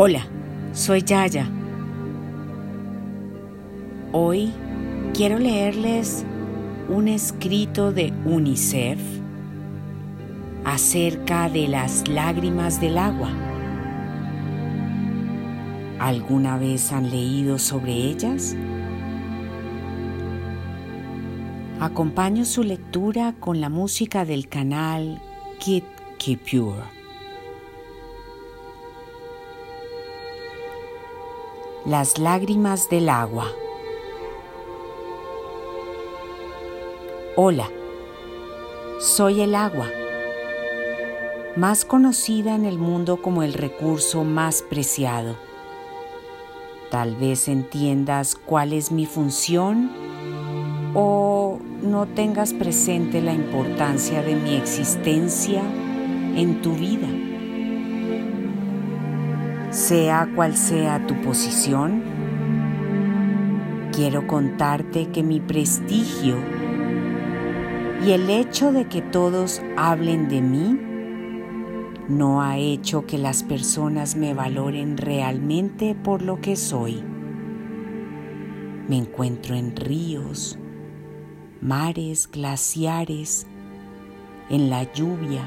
Hola, 0.00 0.24
soy 0.74 1.02
Yaya. 1.02 1.50
Hoy 4.12 4.52
quiero 5.12 5.40
leerles 5.40 6.24
un 6.88 7.08
escrito 7.08 7.90
de 7.90 8.12
UNICEF 8.24 9.00
acerca 10.64 11.48
de 11.48 11.66
las 11.66 12.06
lágrimas 12.06 12.80
del 12.80 12.96
agua. 12.96 13.32
¿Alguna 15.98 16.58
vez 16.58 16.92
han 16.92 17.10
leído 17.10 17.58
sobre 17.58 17.92
ellas? 17.92 18.54
Acompaño 21.80 22.44
su 22.44 22.62
lectura 22.62 23.34
con 23.40 23.60
la 23.60 23.68
música 23.68 24.24
del 24.24 24.48
canal 24.48 25.20
Kid 25.58 25.82
Pure. 26.48 26.97
Las 31.88 32.18
lágrimas 32.18 32.90
del 32.90 33.08
agua. 33.08 33.46
Hola, 37.34 37.70
soy 39.00 39.40
el 39.40 39.54
agua, 39.54 39.88
más 41.56 41.86
conocida 41.86 42.54
en 42.54 42.66
el 42.66 42.78
mundo 42.78 43.22
como 43.22 43.42
el 43.42 43.54
recurso 43.54 44.22
más 44.22 44.60
preciado. 44.60 45.36
Tal 46.90 47.16
vez 47.16 47.48
entiendas 47.48 48.34
cuál 48.34 48.74
es 48.74 48.92
mi 48.92 49.06
función 49.06 49.90
o 50.92 51.58
no 51.80 52.04
tengas 52.04 52.52
presente 52.52 53.22
la 53.22 53.32
importancia 53.32 54.20
de 54.20 54.34
mi 54.34 54.56
existencia 54.56 55.62
en 56.36 56.60
tu 56.60 56.74
vida. 56.74 57.08
Sea 59.70 60.30
cual 60.34 60.56
sea 60.56 61.06
tu 61.06 61.20
posición, 61.20 62.02
quiero 63.92 64.26
contarte 64.26 65.08
que 65.08 65.22
mi 65.22 65.40
prestigio 65.40 66.36
y 68.06 68.12
el 68.12 68.30
hecho 68.30 68.72
de 68.72 68.86
que 68.86 69.02
todos 69.02 69.60
hablen 69.76 70.28
de 70.28 70.40
mí 70.40 70.80
no 72.08 72.40
ha 72.40 72.56
hecho 72.56 73.04
que 73.04 73.18
las 73.18 73.42
personas 73.42 74.16
me 74.16 74.32
valoren 74.32 74.96
realmente 74.96 75.94
por 75.94 76.22
lo 76.22 76.40
que 76.40 76.56
soy. 76.56 77.04
Me 78.88 78.96
encuentro 78.96 79.54
en 79.54 79.76
ríos, 79.76 80.58
mares, 81.60 82.30
glaciares, 82.32 83.46
en 84.48 84.70
la 84.70 84.90
lluvia, 84.94 85.42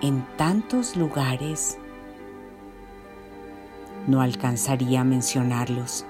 en 0.00 0.26
tantos 0.36 0.96
lugares. 0.96 1.78
No 4.06 4.20
alcanzaría 4.20 5.02
a 5.02 5.04
mencionarlos. 5.04 6.04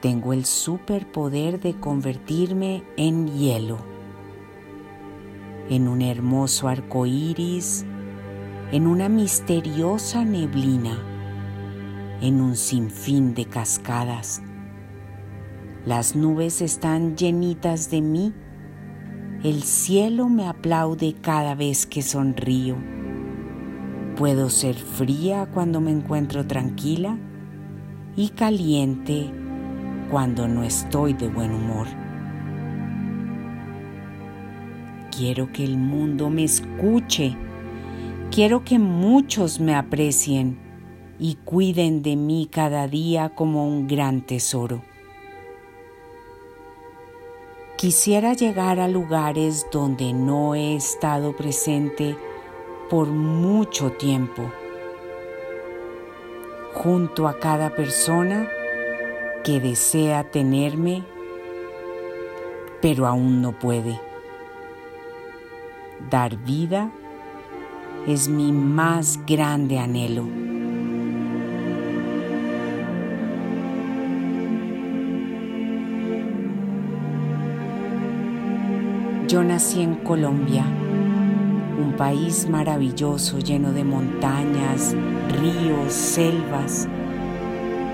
Tengo 0.00 0.32
el 0.32 0.44
superpoder 0.44 1.60
de 1.60 1.74
convertirme 1.74 2.82
en 2.96 3.28
hielo, 3.28 3.78
en 5.70 5.88
un 5.88 6.02
hermoso 6.02 6.68
arco 6.68 7.06
iris, 7.06 7.86
en 8.72 8.86
una 8.86 9.08
misteriosa 9.08 10.24
neblina, 10.24 10.98
en 12.20 12.40
un 12.40 12.56
sinfín 12.56 13.34
de 13.34 13.46
cascadas 13.46 14.42
las 15.86 16.16
nubes 16.16 16.62
están 16.62 17.14
llenitas 17.14 17.90
de 17.90 18.00
mí. 18.00 18.32
El 19.42 19.62
cielo 19.62 20.30
me 20.30 20.48
aplaude 20.48 21.14
cada 21.20 21.54
vez 21.54 21.84
que 21.84 22.00
sonrío. 22.00 22.76
Puedo 24.16 24.48
ser 24.48 24.76
fría 24.76 25.48
cuando 25.52 25.80
me 25.80 25.90
encuentro 25.90 26.46
tranquila 26.46 27.18
y 28.14 28.28
caliente 28.28 29.28
cuando 30.08 30.46
no 30.46 30.62
estoy 30.62 31.14
de 31.14 31.26
buen 31.26 31.52
humor. 31.52 31.88
Quiero 35.16 35.52
que 35.52 35.64
el 35.64 35.76
mundo 35.76 36.30
me 36.30 36.44
escuche. 36.44 37.36
Quiero 38.30 38.64
que 38.64 38.78
muchos 38.78 39.58
me 39.58 39.74
aprecien 39.74 40.58
y 41.18 41.34
cuiden 41.44 42.02
de 42.02 42.14
mí 42.14 42.48
cada 42.48 42.86
día 42.86 43.30
como 43.30 43.66
un 43.66 43.88
gran 43.88 44.20
tesoro. 44.20 44.82
Quisiera 47.76 48.34
llegar 48.34 48.78
a 48.78 48.86
lugares 48.86 49.66
donde 49.72 50.12
no 50.12 50.54
he 50.54 50.76
estado 50.76 51.34
presente 51.36 52.16
por 52.94 53.08
mucho 53.08 53.90
tiempo, 53.90 54.52
junto 56.74 57.26
a 57.26 57.40
cada 57.40 57.74
persona 57.74 58.48
que 59.42 59.58
desea 59.58 60.30
tenerme, 60.30 61.02
pero 62.80 63.08
aún 63.08 63.42
no 63.42 63.50
puede. 63.50 64.00
Dar 66.08 66.36
vida 66.36 66.92
es 68.06 68.28
mi 68.28 68.52
más 68.52 69.18
grande 69.26 69.80
anhelo. 69.80 70.28
Yo 79.26 79.42
nací 79.42 79.82
en 79.82 79.96
Colombia, 79.96 80.64
un 81.78 81.94
país 81.96 82.48
maravilloso 82.48 83.38
lleno 83.38 83.72
de 83.72 83.84
montañas, 83.84 84.94
ríos, 85.40 85.92
selvas, 85.92 86.88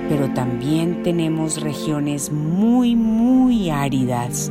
pero 0.09 0.29
también 0.35 1.03
tenemos 1.03 1.61
regiones 1.61 2.33
muy, 2.33 2.97
muy 2.97 3.71
áridas, 3.71 4.51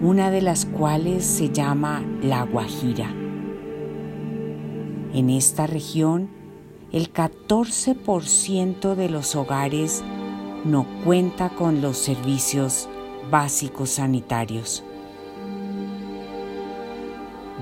una 0.00 0.30
de 0.30 0.42
las 0.42 0.66
cuales 0.66 1.24
se 1.24 1.50
llama 1.50 2.02
La 2.22 2.44
Guajira. 2.44 3.10
En 5.14 5.30
esta 5.30 5.66
región, 5.66 6.30
el 6.92 7.12
14% 7.12 8.94
de 8.94 9.08
los 9.08 9.34
hogares 9.34 10.02
no 10.64 10.86
cuenta 11.04 11.50
con 11.50 11.80
los 11.80 11.98
servicios 11.98 12.88
básicos 13.30 13.90
sanitarios. 13.90 14.84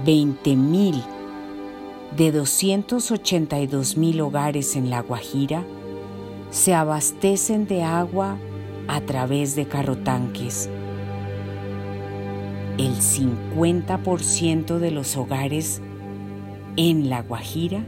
20.000 0.04 1.02
de 2.16 2.32
282.000 2.32 4.20
hogares 4.20 4.76
en 4.76 4.90
La 4.90 5.00
Guajira 5.02 5.64
se 6.50 6.74
abastecen 6.74 7.66
de 7.66 7.82
agua 7.82 8.36
a 8.88 9.00
través 9.02 9.54
de 9.54 9.66
carrotanques. 9.66 10.68
El 12.78 12.96
50% 12.96 14.78
de 14.78 14.90
los 14.90 15.16
hogares 15.16 15.80
en 16.76 17.10
La 17.10 17.22
Guajira 17.22 17.84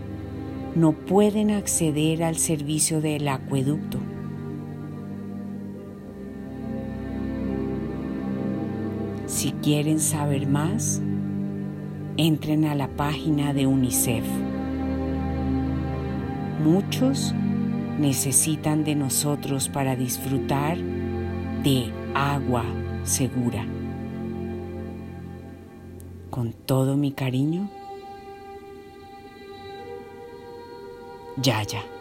no 0.77 0.93
pueden 0.93 1.51
acceder 1.51 2.23
al 2.23 2.37
servicio 2.37 3.01
del 3.01 3.27
acueducto. 3.29 3.99
Si 9.27 9.53
quieren 9.53 9.99
saber 9.99 10.47
más, 10.47 11.01
entren 12.17 12.65
a 12.65 12.75
la 12.75 12.89
página 12.89 13.53
de 13.53 13.67
UNICEF. 13.67 14.25
Muchos 16.63 17.35
necesitan 17.99 18.85
de 18.85 18.95
nosotros 18.95 19.69
para 19.69 19.97
disfrutar 19.97 20.77
de 21.63 21.93
agua 22.15 22.65
segura. 23.05 23.65
Con 26.31 26.53
todo 26.53 26.97
mi 26.97 27.13
cariño, 27.13 27.69
Yaya. 31.37 31.92